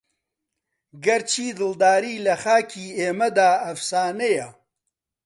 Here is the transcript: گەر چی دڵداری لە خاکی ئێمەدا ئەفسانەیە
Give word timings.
گەر 1.05 1.21
چی 1.29 1.45
دڵداری 1.59 2.23
لە 2.25 2.35
خاکی 2.43 2.87
ئێمەدا 2.99 3.51
ئەفسانەیە 3.63 4.47